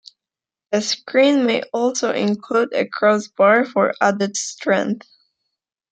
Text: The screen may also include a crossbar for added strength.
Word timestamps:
The 0.71 0.81
screen 0.81 1.45
may 1.45 1.61
also 1.73 2.11
include 2.11 2.73
a 2.73 2.87
crossbar 2.87 3.65
for 3.65 3.93
added 4.01 4.35
strength. 4.35 5.07